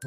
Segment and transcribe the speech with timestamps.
[0.00, 0.06] 小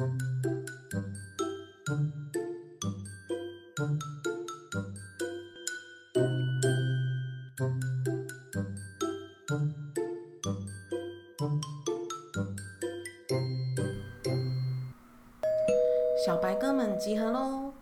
[16.38, 17.74] 白哥们集合喽！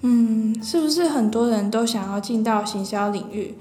[0.00, 3.54] 嗯，是不是很多人都想要进到行销领域？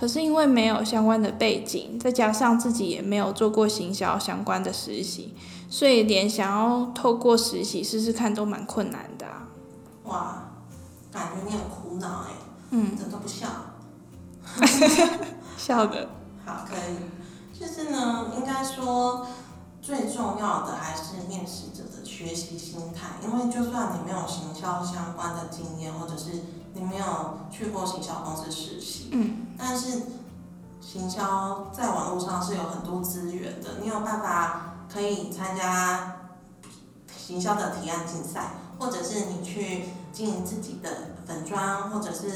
[0.00, 5.34] 可是因为没有相关的背景，再加上自己也没有做过行销相关的实习，
[5.68, 9.46] 所以连想要透过实习试试看都蛮困难的啊。
[10.04, 10.44] 哇，
[11.12, 12.32] 感觉你很苦恼哎，
[12.70, 13.46] 嗯，怎么都不笑？
[15.58, 16.08] 笑的。
[16.46, 16.96] 好，可以。
[17.52, 19.26] 就是呢，应该说
[19.82, 26.30] 最重要的还是面试者的学习心态，因为就算你没有行销相关的经验，或者是
[26.72, 27.04] 你没有
[27.50, 30.02] 去过行销公司实习，嗯，但是
[30.80, 36.16] 行销在网络上是有很多资源的，你有办法可以参加
[37.16, 40.90] 行销的提案竞赛，或者是你去经营自己的
[41.26, 42.30] 粉砖，或者是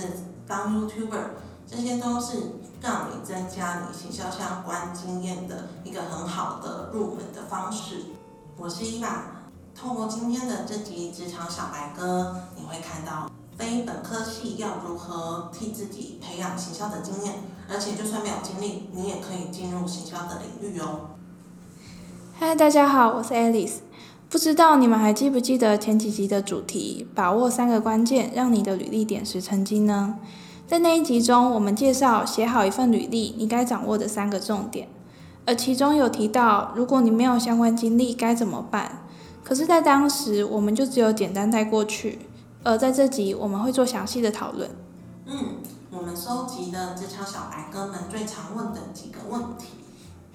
[0.47, 1.31] 当 YouTuber，
[1.67, 2.37] 这些都是
[2.81, 8.05] 让你增加你行销相关经验的一个很好的入门的方式。
[8.57, 9.23] 我是伊娃，
[9.75, 17.35] 透过今天的这集职场小白哥，你会看到非本科系要如何替自己培养行销的经验，
[17.71, 21.11] 而且就算没有经历，你也可以进入行销的领域哦。
[22.37, 23.77] 嗨，大家好，我是 Alice。
[24.29, 27.07] 不知道你们还记不记得前几集的主题？
[27.15, 30.17] 把握三个关键，让你的履历点石成金呢？
[30.67, 34.89] 在那一集中，我们介绍写好一份履历，你该掌握的三个重点，
[35.47, 39.05] 而其中有提到，如果你没有相关经历该怎么办？
[39.45, 42.19] 可是，在当时我们就只有简单带过去，
[42.65, 44.70] 而在这集我们会做详细的讨论。
[45.27, 45.57] 嗯，
[45.91, 49.69] 我们收集的职场小白哥们最常问的几个问题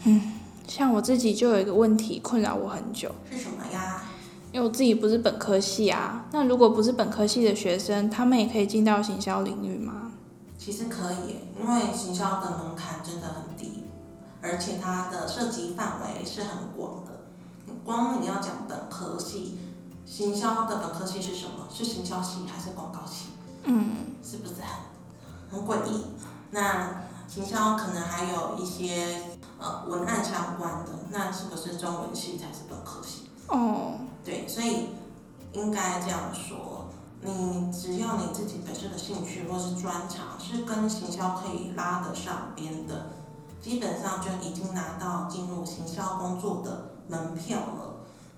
[0.06, 0.34] 嗯
[0.68, 4.04] 像我自己就有一个问题困扰我很久，是什么呀？
[4.52, 6.26] 因为我自己不是本科系啊。
[6.32, 10.12] 那如果不是本科系的学生，他们也可以进到行销领域吗？
[10.58, 13.86] 其实可以，因为行销的门槛真的很低，
[14.42, 17.12] 而且它的涉及范围是很广的。
[17.84, 19.58] 光你要讲本科系，
[20.10, 21.68] 行销的本科系是什么？
[21.72, 23.28] 是行销系还是广告系？
[23.64, 24.56] 嗯，是不是
[25.52, 26.04] 很很诡异？
[26.50, 33.30] 那行销可能还有一些呃文案相关的，那是不是中文系才是本科系？
[33.48, 34.90] 哦，对，所以
[35.54, 36.88] 应该这样说，
[37.22, 43.12] 你只要你自己本身的兴趣或是专长是跟行销可以拉得上边的，
[43.62, 47.89] 基本上就已经拿到进入行销工作的门票了。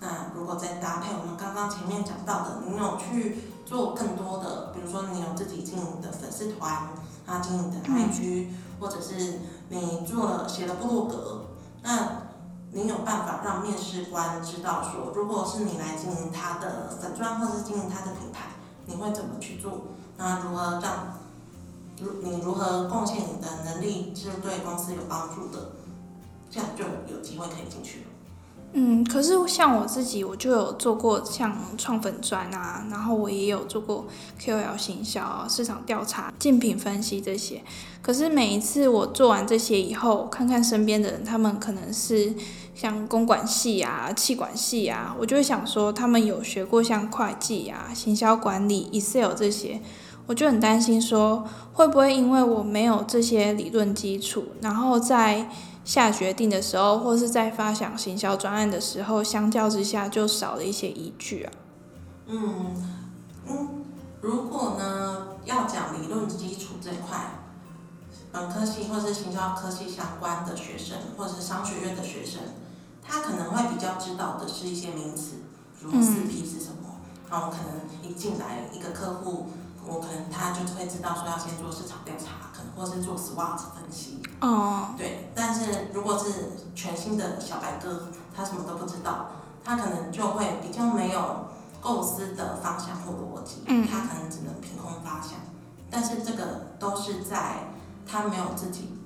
[0.01, 6.89] 那如果再搭配我们刚刚前面讲到的，你有去做更多的，比如说你有自己经营的粉丝团，
[7.27, 8.47] 啊，经营的 IG，、
[8.79, 11.45] 或者是你做了写了部落格，
[11.83, 12.23] 那
[12.71, 18.55] 你有办法让面试官知道说，如果是你来经营他的粉钻或者是经营他的品牌，
[18.87, 19.83] 你会怎么去做？
[20.17, 21.13] 那如何让，
[22.01, 25.73] 如你如何贡献你的能力是对公司有帮助的，
[26.49, 28.05] 这样就有机会可以进去了。
[28.73, 34.07] 嗯，可是像我自己，我就有做过像创粉专啊，然后我也有做过
[34.39, 37.61] KOL 行销、市场调查、竞品分析这些。
[38.01, 42.33] 可是每一次我做完这些以后，看看身边的人，他们可能是
[42.73, 49.81] 像公管系啊、气管系啊，我就会想说，他们有学过像会计啊、行销管理、Excel 这些，
[50.27, 51.43] 我就很担心说，
[51.73, 55.49] 会不会因为我没有这些理论基础，然后在
[55.91, 61.51] 下决定的时候，或是在发想行销专案的时候，相较之下就少了一些依据啊。
[62.27, 62.73] 嗯
[63.45, 63.83] 嗯，
[64.21, 67.43] 如果呢要讲理论基础这块，
[68.31, 72.39] 本科系或是行销科系相关的学生，或者是商学院的学生，
[73.03, 75.39] 他可能会比较知道的是一些名词，
[75.81, 79.49] 如嗯四 P 是什么，然后可能一进来一个客户，
[79.85, 89.27] 我可能他就会知道说要先做市场调查，可能或是做 SWOT 分析，哦，对，但是如果是全新的小白哥，他什么都不知道，
[89.63, 91.47] 他可能就会比较没有
[91.81, 95.33] 构思的方向或逻辑，嗯他可能只能凭空发想。
[95.89, 97.67] 但是这个都是在
[98.07, 98.97] 他没有自己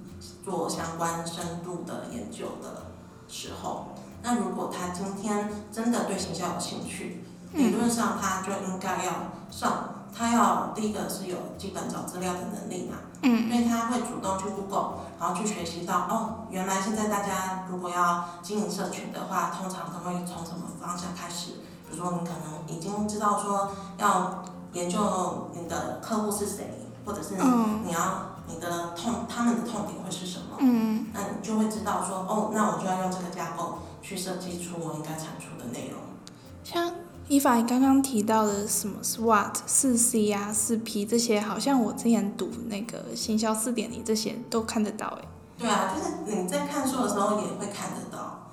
[0.43, 2.91] 做相关深度的研究的
[3.27, 3.87] 时候。
[4.21, 7.23] 那如果他今天真的对行销有兴趣，
[7.53, 9.13] 理论上他就应该要
[9.49, 21.51] 上，他要第一个是有基本找资料的能力嘛，嗯因为他会主动去 Google，然后去学习到哦，原来现在大家如果要经营社群的话，通常都会从什么方向开始？
[21.89, 27.99] 比如说你可能已经知道说要研究你的客户是谁，或者是嗯你要
[28.47, 35.99] 你的痛他们的痛点会是什么，嗯那你就会知道说哦，那我就要用这个架构去设计出我应该产出的内容。
[36.63, 36.91] 像
[37.27, 45.27] 伊法你刚刚提到的什么 SWOT、四 C 啊、四 P 这些，好像我之前读那个行销四点零这些都看得到诶。
[45.57, 48.51] 对啊，就是你在看书的时候也会看得到。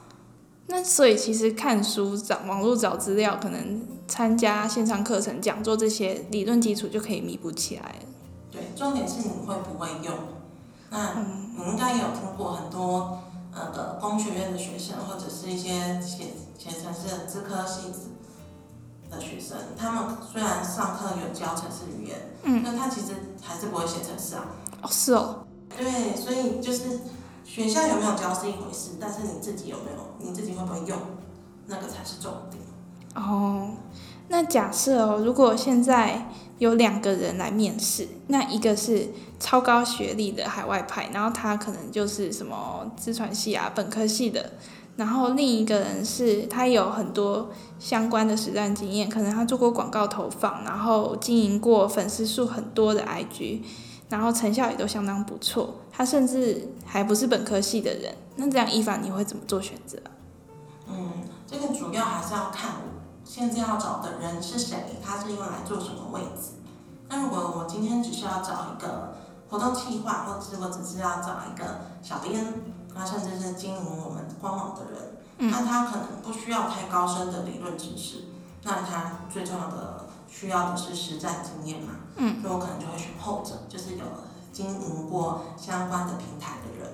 [0.68, 8.06] 那所以其实看书找网络找资料，可能参加线上课程讲座这些理论基础就可以弥补起来了。
[8.50, 10.14] 对，重点是你会不会用。
[10.88, 11.26] 那
[11.58, 13.18] 你应该也有听过很多
[13.54, 17.92] 呃的工学院的学生，或者是一些写写程式的资科系
[19.12, 23.08] 的学生，他们虽然上课有教程式语言，嗯，但他其实
[23.42, 24.46] 还是不会写程式啊。
[24.80, 25.44] 哦，是哦。
[25.76, 27.00] 对，所以就是
[27.44, 30.98] 学校有没有教是一回事，但是你自己有没有，你自己会不会用，
[31.66, 32.62] 那个才是重点。
[33.14, 33.70] 哦，
[34.28, 39.08] 那假设哦，如果现在有两个人来面试，那一个是
[39.38, 44.52] 超高学历的海外派，然后他可能就是什么资传系啊、本科系的，
[44.96, 53.62] 然后另一个人是他有很多相关的实战经验，可能他做过广告投放，然后经营过粉丝数很多的 IG。
[54.08, 59.96] 然后成效也都相当不错，他甚至还不是本科系的人，那这样一凡你会怎么做选择？
[60.86, 61.12] 嗯，
[61.46, 62.72] 这个主要还是要看
[63.24, 66.52] 现在要找的人是谁，他是用来做什么位置。
[67.08, 69.14] 那如果我今天只是要找一个
[69.48, 71.64] 活动企划，或者是我只是要找一个
[72.02, 72.52] 小编，
[72.94, 78.24] 他甚至是经营我们官网的人，那他可能不需要太高深的理论知识，
[78.62, 80.02] 那他最重要的。
[80.34, 81.92] 需要的是实战经验嘛？
[82.16, 84.04] 嗯，所以我可能就会选后者，就是有
[84.50, 86.90] 经营过相关的平台的人。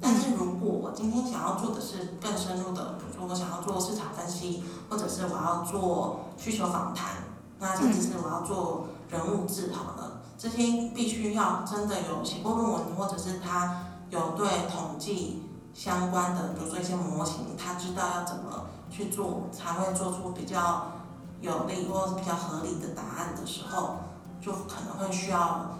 [0.00, 7.22] 但是如果我今天想要做的是更深入的，比如说我想要做市场分析，或者是我要做需求访谈，
[7.60, 13.82] 那甚至是我要做人物志好了，这些必须要真的有写过论文，或者是他
[14.14, 15.42] 有对统计
[15.74, 20.92] 相关的，比如说一些模型，他知道要怎么去做，才会做出比较。
[21.40, 23.96] 有利或者是比较合理的答案的时候，
[24.40, 25.76] 就可能会需要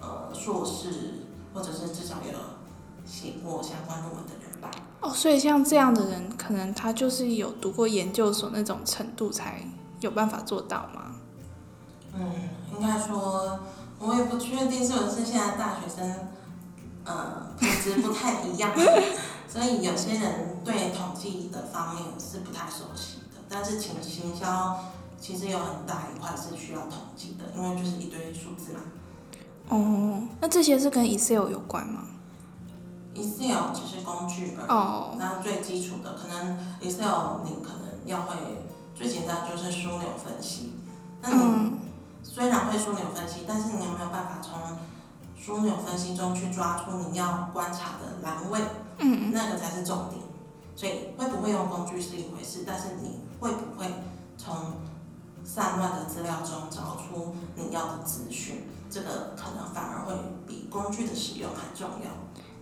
[0.00, 2.32] 呃硕士或者是至少有
[3.04, 4.70] 写过相关论文的人吧。
[5.02, 9.62] 哦，所以像这样的人，可能他就是有读过研究所那种程度，才
[10.00, 11.16] 有办法做到吗？
[12.14, 13.58] 嗯，应该说，
[13.98, 16.28] 我也不确定是不是现在大学生，
[17.10, 18.70] 呃，品质不太一样，
[19.48, 23.40] 所以有些人对统计的方面是不太熟悉的。
[23.48, 24.78] 但是，行行销
[25.20, 28.80] 其实有很大一块是需要统计的，因为就是一堆数字嘛。
[29.70, 32.04] 哦，那这些是跟 Excel 有关吗
[33.14, 34.68] ？Excel 只是工具而已。
[34.68, 35.16] 哦。
[35.18, 38.36] 那最基础的，可能 Excel 你可能要会
[38.94, 40.74] 最简单就是枢纽分析。
[41.22, 41.72] 那你
[42.22, 44.58] 虽然会枢纽分析，但是你有没有办法从
[45.40, 48.60] 枢纽分析中去抓出你要观察的栏位？
[48.98, 49.32] 嗯。
[49.32, 50.20] 那个才是重点。
[50.76, 53.86] 所以会不会用工具是一回事，但是你会不会
[54.38, 54.54] 从
[55.44, 60.14] 散乱的资料中找出你要的资讯，这个可能反而会
[60.46, 62.10] 比工具的使用还重要。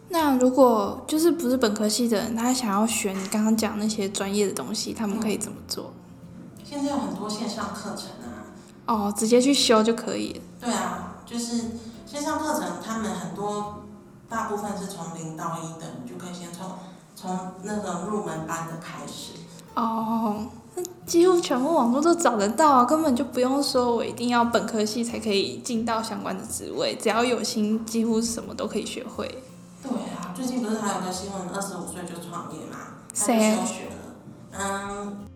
[0.08, 5.92] 那如果就是不是本科系的人，他想要学你刚刚讲那些专业的东西，他们可以怎么做？
[6.64, 8.50] 现在有很多线上课程啊。
[8.86, 10.40] 哦，直接去修就可以。
[10.60, 11.62] 对啊，就是
[12.08, 13.82] 线上课程，他们很多
[14.30, 16.70] 大部分是从零到一的，你就可以先从。
[17.20, 19.32] 从那种入门班的开始
[19.74, 20.46] 哦，
[20.76, 29.42] 那几乎全部网络都找得到啊，根本就不用说我一定要本科系才可以进到相关的职位，只要有心，几乎什么都可以学会。
[29.82, 32.78] 对啊，最近不是还有个新闻，二十五岁就创业嘛，
[33.12, 33.96] 他休学了，
[34.52, 35.26] 嗯，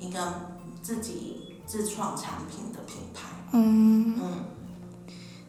[0.00, 0.20] 一个
[0.82, 4.32] 自己自创产品的品牌，嗯嗯。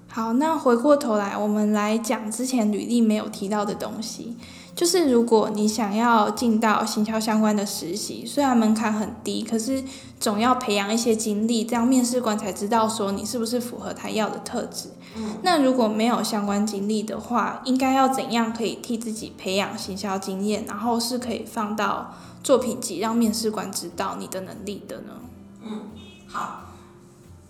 [0.07, 4.37] 好，那回过头来，我们来讲之前履历没有提到的东西，
[4.73, 9.83] 就是如果你想要进到行销相关的实习，虽然门槛很低，可是
[10.17, 14.87] 总要培养一些经历，这样面试官才知道说你是不是符合他要的特质。
[15.17, 25.11] 嗯，那如果没有相关经历的话，应该要怎样可以替自己培养行销经验，然后是可以放到作品集，让面试官知道你的能力的呢？
[25.65, 25.89] 嗯，
[26.27, 26.61] 好，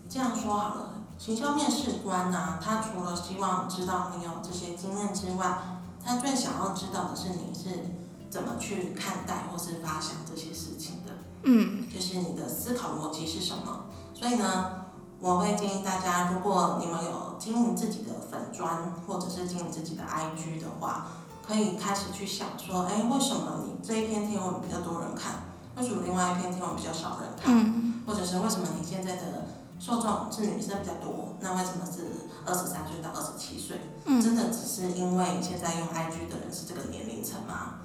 [0.09, 0.89] 这样说好了。
[1.17, 5.57] 行销面试官呢，他除了希望知道你有这些经验之外，
[6.03, 7.91] 他最想要知道的是你是
[8.29, 11.11] 怎么去看待或是发想这些事情的。
[11.43, 13.85] 嗯，就是你的思考逻辑是什么。
[14.13, 14.85] 所以呢，
[15.19, 21.07] 我会建议大家，如果你们有经营自己的粉砖或者是经营自己的 IG 的话，
[21.45, 25.43] 可以开始去想说，哎，为什么你这一篇贴文比较多人看？
[25.77, 27.94] 为什么另外一篇贴文比较少人看？
[28.05, 29.47] 或者是为什么你现在的
[29.79, 33.79] 受众是女生比较多，那为什么是二十三岁到二十七岁？
[34.05, 37.75] 嗯真的只是因为现在用 IG 的人是这个年龄层吗？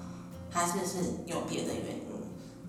[0.49, 2.11] 还是是有别的原因？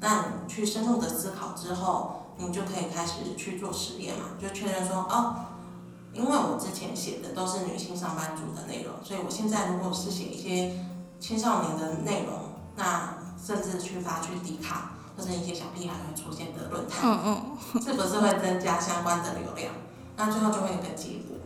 [0.01, 5.37] 那你去深入的思考之后，你就可以开始去做实验嘛，就确认说哦，
[6.13, 10.77] 因为我之前写的都是女性上班族的内容，所以我现在如果是写一些
[11.21, 12.37] 青少年的内容，
[12.75, 14.91] 那甚至去发去迪卡
[15.23, 19.73] 或者一些小屁孩会出现的论坛，嗯嗯，是不是会增加相关的流量？
[20.17, 21.37] 那最后就会有个结果。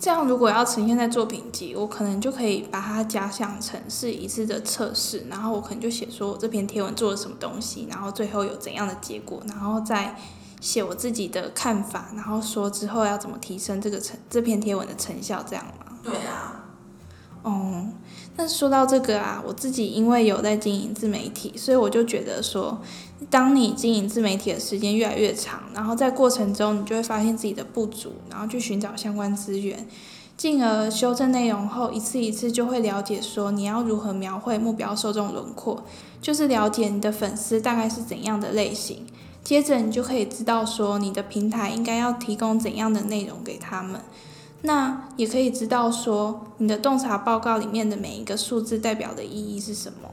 [0.00, 10.16] 这样如果要呈现在作品集，我可能就可以把它假想成是一次的测试，然后我可能就写说我这篇贴文做了什么东西，然后最后有怎样的结果，然后再
[10.60, 15.98] 写我自己的看法，然后说之后要怎么提升这个成这篇贴文的成效，这样吗？
[16.02, 16.63] 对啊，
[17.44, 17.86] 哦，
[18.36, 22.80] 那说到这个啊，我自己因为有在经营自媒体，所以我就觉得说，
[23.28, 29.86] 当你经营自媒体的时间越来越长，然后在过程中你就会发现自己的不足，然后去寻找相关资源，
[30.38, 35.84] 进而修正内容后，一次一次就会了解说你要如何描绘目标受众轮廓，
[36.22, 39.04] 就是了解你的粉丝大概是怎样的类型，
[39.44, 44.00] 接着你就可以知道说你的平台应该要提供怎样的内容给他们。
[44.66, 50.08] 那也可以知道说你的洞察报告里面的每一个数字代表的意义是什么。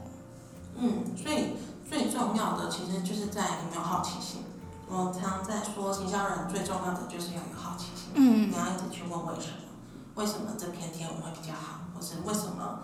[0.78, 1.56] 嗯，所以
[1.88, 4.42] 最重要的其实就是在有没有好奇心。
[4.88, 8.10] 我常在说，营销人最重要的就是要有好奇心。
[8.14, 9.64] 嗯你要一直去问为什么，
[10.16, 12.80] 为什么这篇贴文会比较好，或是为什么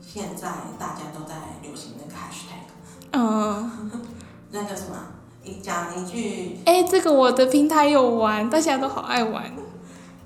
[0.00, 2.72] 现在大家都在流行那个 hashtag，
[3.12, 3.90] 嗯，
[4.50, 4.96] 那个什么，
[5.44, 9.52] 你讲一句哎，这个我的平台有玩，大家都好爱玩。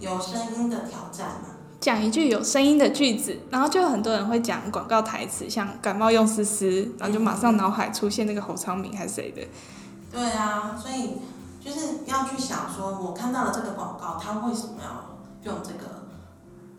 [0.00, 1.48] 有声音的挑战嘛。
[1.78, 9.42] 讲一句有声音的句子，然后就有很多人会讲广告台词，像感冒用思思，然后就马上脑海出现那个侯昌明还是谁的。
[10.10, 11.18] 对啊，所以
[11.60, 16.06] 就是要去想说，我看到了这个广告，他为什么要用这个？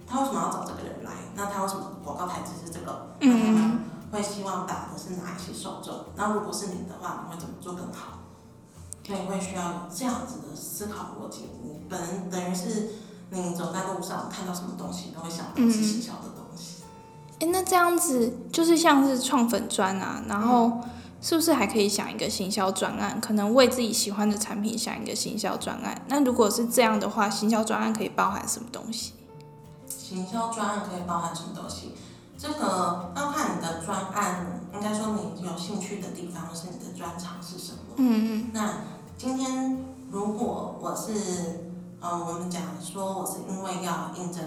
[0.07, 1.11] 他为什么要找这个人来？
[1.35, 3.15] 那他为什么广告台词是这个？
[3.19, 3.79] 那他们
[4.11, 5.93] 会希望打的是哪一些受众？
[6.15, 8.17] 那如果是你的话，你会怎么做更好？
[9.05, 11.49] 所以会需要有这样子的思考逻辑。
[11.63, 12.89] 你本人等于是
[13.29, 16.83] 你走在路上看到什么东西，都会想到是行销的东西。
[17.39, 20.79] 哎，那这样子就是像是创粉专啊，然后
[21.21, 23.19] 是不是还可以想一个行销专案？
[23.21, 26.01] 可能为自己喜欢的产品想一个行销专案。
[26.07, 29.13] 那如果是这样的话，行销专案可以包含什么东西？
[29.87, 31.91] 行销专案可以包含什么东西？
[32.37, 37.79] 这个要看你的专案，应该说你有兴趣的地方，或是你的专长是什么。
[37.97, 38.73] 嗯嗯那
[39.17, 39.77] 今天
[40.11, 41.66] 如果我是，
[41.99, 44.43] 呃，我们讲说我是因为要应征，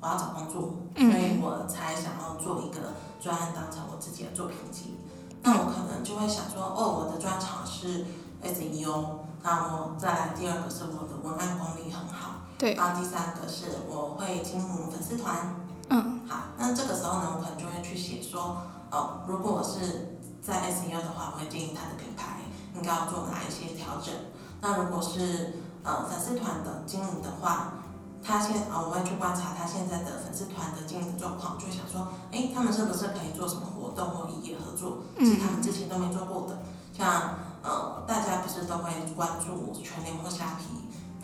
[0.00, 4.98] 我要找工作，所以我才想要做一个专案当成我自己的作品集。
[5.42, 8.04] 那我可能就会想说，哦，我的专长是
[8.42, 9.04] SEO，
[9.42, 15.56] 那我再来第二个是我的文案功力很好，对，然后第三个是我会经营粉丝团，
[15.88, 18.58] 嗯好，那这个时候呢，我可能就会去写说，
[18.90, 22.42] 哦，如果我是在 SEO 的话，我会建议他的品牌
[22.76, 24.14] 应该要做哪一些调整。
[24.60, 27.74] 那如果是呃粉丝团的经营的话，
[28.22, 36.58] 他现啊、我会去观察他现在的粉丝团的经营状况，就会想说，哎，他们是不是可以做什么活动或异业合作，是他们之前都没做过的。
[36.92, 40.64] 像呃，大家不是都会关注全联或虾皮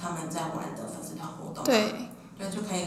[0.01, 1.63] 他们在玩的粉丝团活动？
[1.65, 2.85] 对，对，就可以，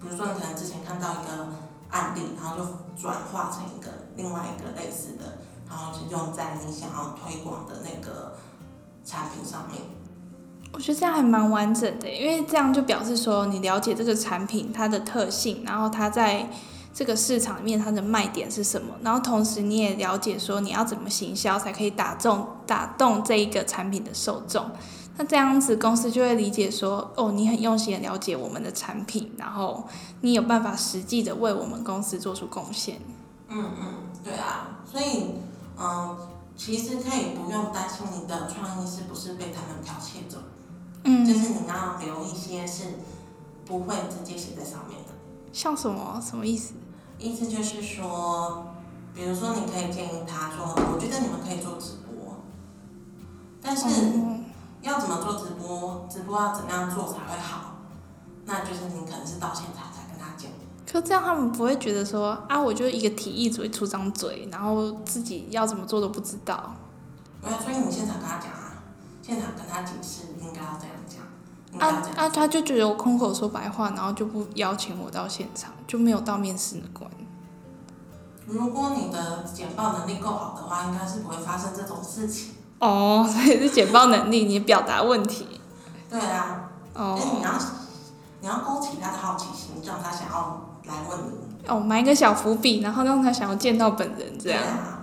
[0.00, 1.48] 比如说你可能之前看到一个
[1.90, 2.64] 案例，然后就
[2.96, 5.38] 转化成一个另外一个类似的，
[5.68, 8.36] 然后就用在你想要推广的那个
[9.04, 9.82] 产品上面。
[10.76, 16.50] 我觉得这样还蛮完整的，因为这样就表示说你了解这个产品它的特性，然后它在
[16.92, 24.70] 这个市场里面它的卖点是什么，然后同时你也了解说你要怎么行销才可以打中打动这一个产品的受众。
[25.16, 29.88] 那这样子公司就会理解说，哦，你很用心的了解我们的产品，然后
[30.20, 33.00] 你有办法实际的为我们公司做出贡献。
[33.48, 35.36] 嗯嗯，对啊，所以
[35.78, 36.18] 嗯，
[36.54, 40.36] 其实可以不用担心你的创意是不是被他们剽窃走，
[41.06, 42.84] 嗯，就是你要留一些是
[43.64, 45.10] 不会直接写在上面的。
[45.52, 46.74] 像什么什么意思？
[47.18, 48.66] 意思就是说，
[49.14, 52.36] 比如说你可以建议他说，我觉得你们可以做直播，
[53.62, 54.40] 但是哦
[54.82, 57.76] 要怎么做直播，直播要怎么样做才会好，
[58.44, 60.50] 那就是你可能是到现场才跟他讲。
[60.86, 66.74] 可这样他们不会觉得说啊，我就一个提议只会出张嘴，然后自己要怎么做都不知道。
[67.42, 68.82] 所以你现场跟他讲啊，
[69.22, 70.95] 现场跟他解释应该要这样讲，应该要
[71.78, 77.10] 啊啊，他就觉得我空口说白话，然后就不邀请我到现场，就没有到面试的关。
[78.46, 82.54] 如果你的简报能力够好的话，应该是不会发生这种事情。
[82.78, 85.60] 哦， 所以是简报能力，你表达问题。
[86.08, 87.58] 对啊，哦你要哦
[88.40, 91.66] 你要勾起他的好奇心，让他想要来问你。
[91.66, 94.62] 哦，埋一个小伏笔，然后让他想要见到本人这样。
[94.62, 94.95] 对啊，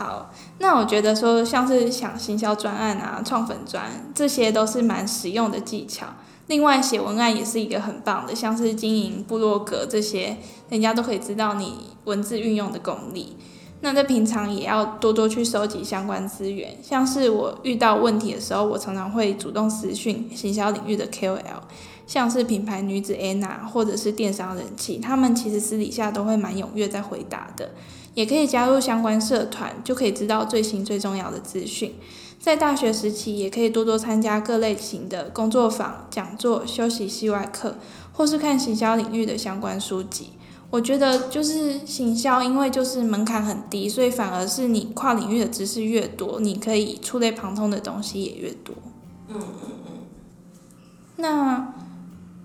[0.00, 0.30] 好，
[0.60, 6.06] 那我觉得说像是想行销专案啊、创粉专，这些都是蛮实用的技巧。
[6.46, 10.38] 另外，写文案也是一个很棒的，像是经营部落格这些，
[10.70, 13.36] 人家都可以知道你文字运用的功力。
[13.82, 21.60] 那在平常也要多多去收集相关资源，像是我遇到问题的时候，我常常会主动私讯行销领域的 KOL，
[22.06, 27.72] 像是品牌女子 Anna 或者是电商人气，他们其实私底下都会蛮踊跃在回答的。
[28.14, 31.94] 也可以加入相关社团，就可以知道最新最重要的资讯。
[32.38, 37.76] 在大学时期，也可以多多参加各类型的工作坊、讲座、休息系外课，
[38.12, 40.30] 或是看行销领域的相关书籍。
[40.70, 48.74] 我觉得就是行销，因为就是门槛很低，所以反而是你跨领域的知识越多，你可以触类旁通的东西也越多。
[49.28, 49.92] 嗯嗯嗯，
[51.16, 51.74] 那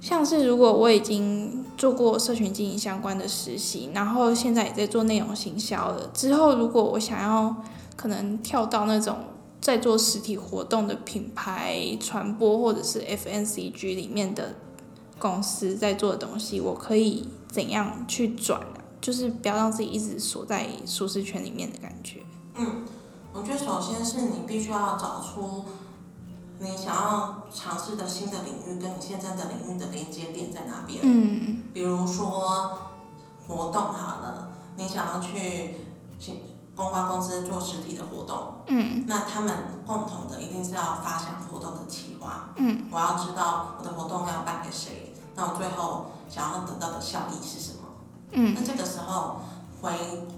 [0.02, 7.56] 像是如果我已经做过社群经营相关的实习，然后现在也在做内容行销了，之后如果我想要
[7.96, 9.18] 可能跳到那种
[9.60, 14.54] 在做实体活动的品牌传播或者是 FNCG 里面的
[15.18, 18.78] 公司在做的东西，我可以怎样去转啊？
[19.02, 22.20] 就是不要让自己一直锁在舒适圈里面的感觉。
[22.58, 22.84] 嗯，
[23.34, 25.64] 我觉得首先是你必须要找出
[26.60, 31.00] 你想要尝试的新的领域跟你现在的领域的连接点在哪边。
[31.04, 32.78] 嗯比如说
[33.48, 35.76] 活动好了，你想要去
[36.20, 36.40] 去
[36.76, 39.54] 公关公司做实体的活动，嗯那他们
[39.86, 42.50] 共同的一定是要发想活动的企划。
[42.56, 47.80] 嗯我要知道我的活动要办给谁，那我最后想要得到的效益是什么。
[48.32, 49.42] 嗯那这个时候
[49.82, 49.92] 回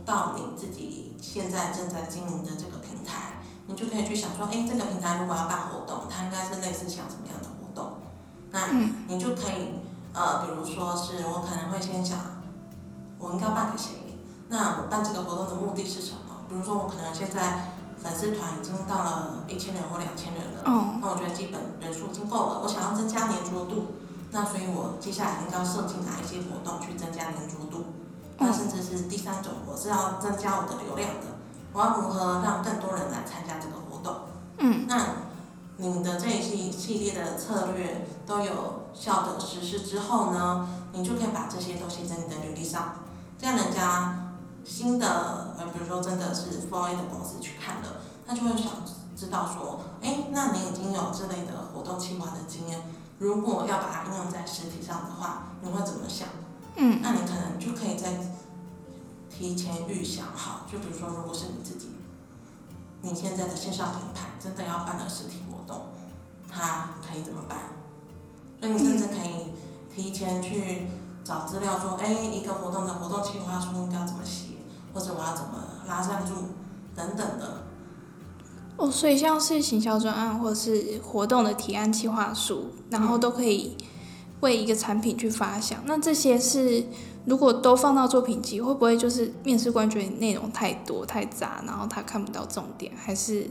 [0.06, 3.37] 到你自己现在正在经营的这个平台，
[3.68, 7.98] 你就可以去想说，哎，这个平台如果要办活动，它应该是类似像什么样的活动？
[8.52, 9.80] 那嗯你就可以
[10.14, 12.18] 呃，比如说是我可能会先想，
[13.20, 13.92] 我应该办给谁？
[14.50, 16.48] 那我办这个活动的目的是什么？
[16.50, 23.88] 比如说我可能现在粉丝团已经到了一千人或两千人了，哦那我觉得基本人数已经够了，我想要增加粘着度，
[24.32, 27.84] 那所以我接下来应该要设计哪一些活动去增加粘着度？
[28.40, 31.28] 那甚至是第三种，我是要增加我的流量的，
[31.78, 34.16] 我要如何让更多人来参加这个活动？
[34.58, 35.00] 嗯那
[35.78, 42.96] 你的这一系系列的策略都有效的实施之后呢，你就可以把这些都写在你的履历上，
[43.38, 44.34] 这样人家
[44.66, 48.72] 新的呃，比如说真的是 FOA 的公司去看了，他就会想
[49.16, 52.82] 知道说，哎，那你已经有这类的活动计划的经验，
[53.20, 56.28] 如果要把它应用在实体上的话，你会怎么想？
[56.76, 58.14] 嗯那你可能就可以在
[59.38, 61.90] 提前预想好，就比如说，如果是你自己，
[63.04, 65.90] 你现在的线上品牌真的要办了实体活动，
[66.50, 67.60] 它可以怎么办？
[68.60, 69.52] 所以你甚至可以
[69.96, 70.88] 提前去
[71.24, 74.56] 找资料，说，哎，一个活动的活动计划书应该要怎么写，
[74.92, 76.34] 或者我要怎么拉赞助
[76.96, 77.64] 等等的。
[78.78, 83.78] 哦，所以像是行销专案或者是活动的提案计划书，然后都可以
[84.40, 85.84] 为一个产品去发想。
[85.86, 86.88] 那这些是
[87.28, 93.50] 如果都放到作品集，会不会就是面试官觉得你内容太多太杂，然后他看不到重点，还是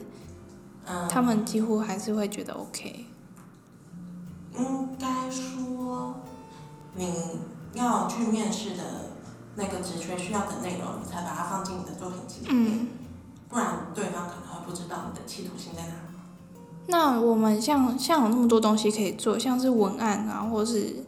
[0.86, 3.04] 嗯，他们几乎还是会觉得 OK？
[4.58, 6.14] 应该说，
[6.94, 7.12] 你
[7.74, 8.82] 要去面试的
[9.56, 12.88] 那个职缺需要的内容，你才把它放进你的作品集里面，嗯，
[13.50, 15.92] 不然对方可能会不知道你的企图心在哪。
[16.86, 21.04] 那我们像像有那么多东西可以做，像是文案啊，或是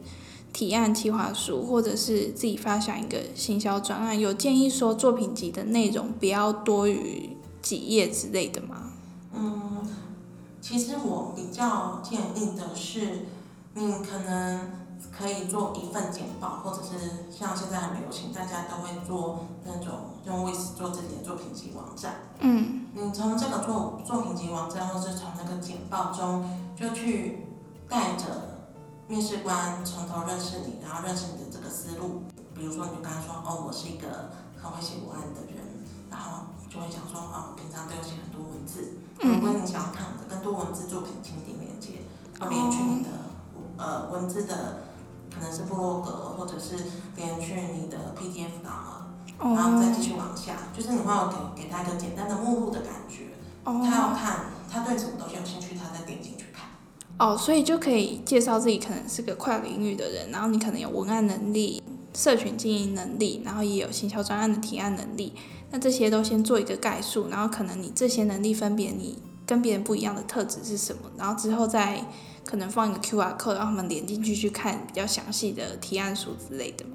[0.59, 8.91] 提案计划书，或者是自己发想一个行销专案，有建议说作品集的内容不要多于几页之类的吗？
[9.33, 9.89] 嗯，
[10.61, 13.27] 其实我比较建议的是，
[13.75, 14.69] 你可能
[15.17, 19.95] 可以做一份简报，或者是像现在很流行，大家都会做那种
[20.27, 22.17] 用 Wix 做自己的作品集网站。
[22.41, 26.45] 嗯你从这个作作品集网站，或是从那个简报中，
[26.75, 27.47] 就去
[27.89, 28.58] 带着
[29.09, 32.25] 面试官从头认识你，然后认识你的这个思路。
[32.55, 35.65] 比如说，你就跟他说：“哦，我是一个很会写文案的人。”
[36.13, 38.99] 然后就会讲说：“哦，我平常都有写很多文字。
[39.19, 42.05] 如果嗯你想要看我的更多文字作品，请点链接，
[42.39, 43.09] 或连去你的
[43.79, 44.93] 呃文字的，
[45.33, 46.77] 可能是部落格，或者是
[47.17, 49.09] 连去你的 PDF 档案。”
[49.41, 53.33] 然后再继哦续往下，就是你会有给给他一个简单的目录的感觉。
[53.65, 56.37] 他哦要看，他对什么东西有兴趣，他再点进。
[57.19, 61.83] 哦，所以就可以介绍自己可能是个跨领域的人，然后你可能有文案能力、
[62.15, 65.33] 社群经营能力，然后也有行销专案的提案能力。
[65.71, 72.03] 那这些都先做一个概述，然后可能你这些能力分别你跟别人不一样的特质是什么，然后之后再
[72.45, 76.93] 可能放一个 QR code，让他们连进去去看比较详细的提案书之类的嘛。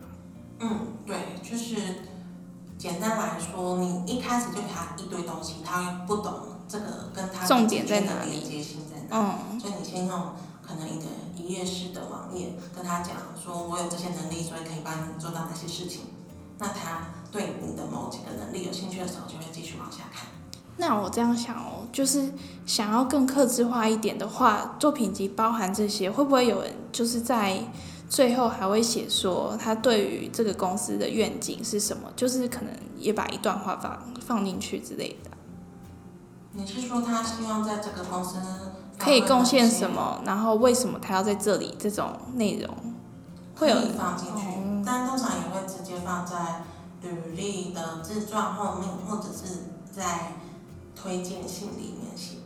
[0.60, 1.76] 嗯，对，就是
[2.78, 6.34] 简单来说，你一开始就给他一堆东西，他不懂
[6.74, 10.32] 这个跟他重点在哪里连接性在哪，嗯所以你先用
[10.66, 11.06] 可能一个
[11.38, 16.02] 一页式的网页跟他讲说，我有这些能力，所以可以帮你做到哪些事情。
[16.58, 20.26] 那他对你的某几个能力有兴趣的时候，就会继续往下看。
[20.78, 22.34] 那我这样想哦，就是
[22.66, 27.60] 想要更克制化一点的话，作品集包含这些，会不会有人就是在
[28.10, 32.12] 最后还会写说他对于这个公司的愿景是什么？
[32.16, 35.30] 就是可能也把一段话放放进去之类的，
[36.56, 38.38] 你是说他希望在这个公司
[38.98, 39.90] 可以贡献什？
[39.90, 42.70] 么，然后为什么他要在这里这种内容，
[43.58, 46.64] 会有放进去，哦但通常也会直接放在
[47.02, 50.34] 履历的自传后面，或者是在
[50.96, 52.38] 推荐信里面写。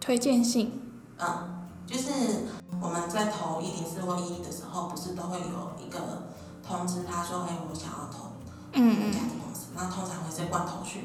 [0.00, 0.80] 推荐信，
[1.18, 2.46] 嗯，就是
[2.80, 5.98] 我们在投一零四或一一的时候，不是都会有一个
[6.66, 8.32] 通知，他说：“哎，我想要投
[8.72, 10.30] 嗯哪家嗯公司。”那通常会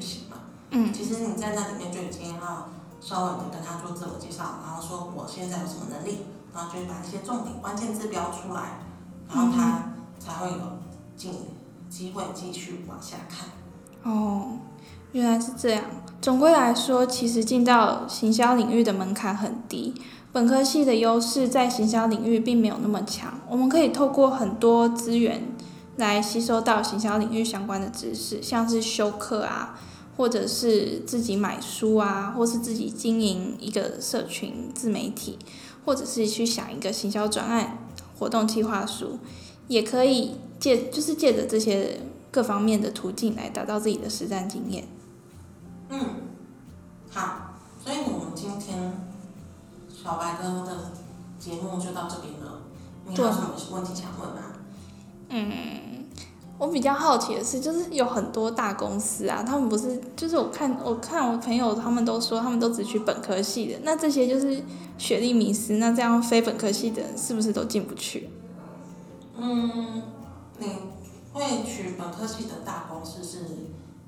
[0.00, 0.36] 息嘛。
[0.70, 2.68] 嗯其实你在那里面就已经要
[3.00, 6.20] 稍微的跟他做自我介绍，然后说我现在有什么能力，
[6.54, 8.80] 然后就把一些重点关键字标出来，
[9.28, 10.58] 然后他才会有
[11.16, 11.32] 进
[11.90, 13.48] 机会继续往下看。
[14.04, 14.58] 哦，
[15.12, 15.84] 原来是这样。
[16.20, 19.92] 总归来说，其实进到行销领域的门槛很低，
[20.30, 23.34] 本科系的优势在行销领域并没有那么强。
[23.48, 25.42] 我们可以透过很多资源
[25.96, 29.78] 来吸收到行销领域相关的知识，像是修课啊，
[30.16, 35.38] 或者是自己买书啊，或是自己经营一个社群自媒体，
[35.84, 37.78] 或者是去想一个行销专案、
[38.18, 39.18] 活动计划书，
[39.68, 42.00] 也可以借就是借着这些
[42.30, 44.88] 各方面的途径来达到自己的实战经验。
[45.90, 46.00] 嗯，
[47.10, 49.06] 好，所以我们今天
[49.90, 50.92] 小白哥的
[51.38, 52.62] 节目就到这边了。
[53.06, 54.42] 你还有什么问题想问吗？
[55.34, 55.81] 嗯，
[56.62, 64.62] 我比较好奇的是，就是有很多大公司啊，他们不是就是我看我看我朋友他们都说他们都只取本科系的，那这些就是
[64.96, 68.30] 学历迷失，那这样非本科系的人是不是都进不去？
[69.36, 70.04] 嗯，
[70.60, 70.68] 你
[71.32, 73.40] 会取本科系的大公司是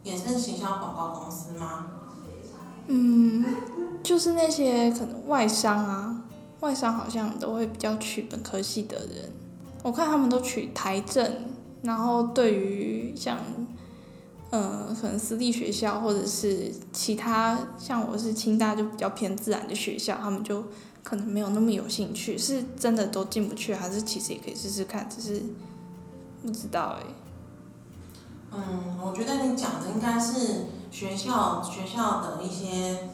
[0.05, 1.87] 也是行销广告公司吗？
[2.87, 3.45] 嗯，
[4.05, 6.23] 就是那些可能外商啊，
[6.61, 9.33] 外商好像都会比较取本科系的人，
[9.83, 11.29] 我看他们都取台政，
[11.85, 13.38] 然后对于像，
[14.51, 20.64] 呃，可能私立学校或者是其他像我是清大就比较偏自然的学校，他们就
[21.03, 25.42] 可能没有那么有兴趣，是真的都进不去，还是其实也可以试试看，只是
[26.42, 27.05] 不知道哎、
[28.53, 33.09] 嗯，我觉得你讲的应该是学校学校的一些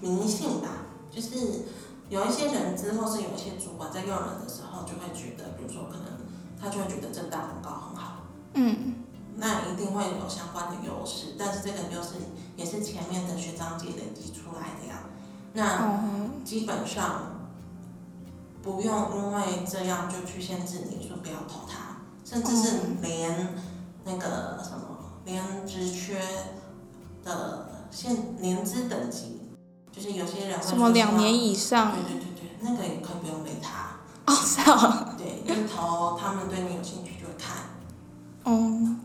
[0.00, 1.64] 迷信吧，就是
[2.08, 6.15] 有一些人之后是有一些主管在用人的时候，就会觉得，比如说可能
[6.66, 8.16] 他就会觉得这个大广告很好，
[8.54, 8.94] 嗯。
[9.36, 12.14] 那一定会有相关的优势，但是这个优势
[12.56, 15.04] 也是前面的学长姐累积出来的呀。
[15.52, 16.30] 那哦。
[16.44, 17.48] 基本上
[18.62, 23.54] 不用因为这样就去限制你说不要投他，甚至是连
[24.04, 26.20] 那个什么连职缺
[27.24, 29.40] 的限年资等级，
[29.92, 33.95] 就是有些人会什么说两年以上对对对对，那个也可以不用理他，
[34.26, 35.16] 哦是啊。
[35.16, 37.56] 对，就是投他们对你有兴趣就会看。
[38.44, 38.96] 哦，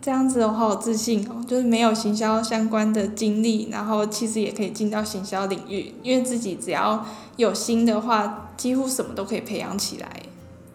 [0.00, 7.04] 这样子我好有自信哦，就是没有行销相关的经历，然后其实也可以进到行销领域，因为自己只要
[7.36, 10.08] 有心的话，几乎什么都可以培养起来。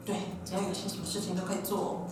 [0.06, 2.08] 对，只要有心什么事情都可以做。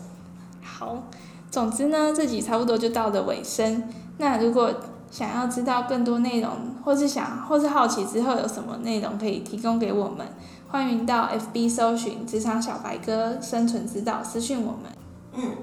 [0.61, 1.03] 好，
[1.49, 3.83] 总之呢，自己差不多就到了尾声。
[4.17, 4.73] 那如果
[5.09, 6.51] 想要知道更多内容，
[6.83, 10.27] 或是想或是好奇之后有什么内容可以提供给我们，
[10.75, 14.91] 欢迎到 FB 搜寻“职场小白哥生存之道”私讯我们。
[15.31, 15.55] 嗯，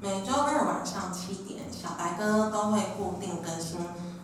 [0.00, 3.78] 每周二晚上七点，小白哥都会固定更新。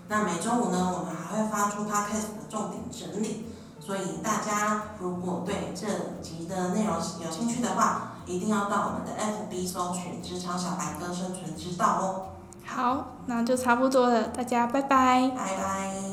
[0.09, 3.47] 那每周五呢，我们还会发出 podcast 的重点整理。
[3.79, 5.87] 所以大家如果对这
[6.21, 12.23] 集的内容有兴趣的话，一定要到我们的 FB 搜寻“职场小白哥生存之道”哦。
[12.67, 15.31] 好，那就差不多了，大家拜拜。
[15.37, 16.12] 拜拜。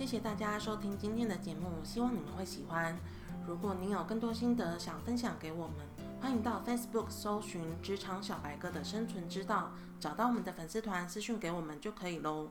[0.00, 2.98] 谢谢大家收听今天的节目，希望你们会喜欢。
[3.46, 5.76] 如果您有更多心得想分享给我们，
[6.22, 12.48] 欢迎到 Facebook 搜寻“职场小白哥的生存之道”，找到我们的粉丝团私讯给我们就可以喽。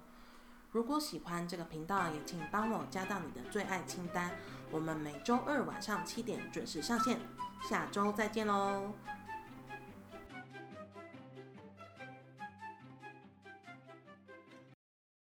[0.72, 4.30] 如果喜欢这个频道，也请帮我加到你的最爱清单。
[4.70, 7.20] 我们每周二晚上七点准时上线，
[7.68, 8.94] 下周再见喽，